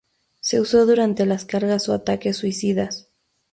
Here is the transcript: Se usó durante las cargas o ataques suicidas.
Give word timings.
Se 0.39 0.59
usó 0.59 0.87
durante 0.87 1.27
las 1.27 1.45
cargas 1.45 1.87
o 1.87 1.93
ataques 1.93 2.35
suicidas. 2.37 3.11